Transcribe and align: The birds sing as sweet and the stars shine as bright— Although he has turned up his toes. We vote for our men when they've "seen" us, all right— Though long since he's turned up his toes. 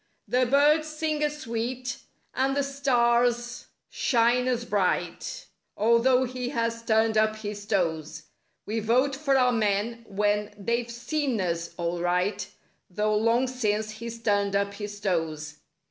The 0.27 0.47
birds 0.47 0.87
sing 0.87 1.23
as 1.23 1.37
sweet 1.41 1.97
and 2.33 2.57
the 2.57 2.63
stars 2.63 3.67
shine 3.87 4.47
as 4.47 4.65
bright— 4.65 5.45
Although 5.77 6.23
he 6.23 6.49
has 6.49 6.81
turned 6.83 7.19
up 7.19 7.35
his 7.35 7.67
toes. 7.67 8.23
We 8.65 8.79
vote 8.79 9.15
for 9.15 9.37
our 9.37 9.51
men 9.53 10.03
when 10.07 10.55
they've 10.57 10.89
"seen" 10.89 11.39
us, 11.39 11.75
all 11.77 12.01
right— 12.01 12.49
Though 12.89 13.15
long 13.15 13.45
since 13.45 13.91
he's 13.91 14.19
turned 14.23 14.55
up 14.55 14.73
his 14.73 14.99
toes. 14.99 15.57